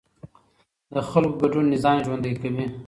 [0.93, 2.65] د خلکو ګډون نظام ژوندی کوي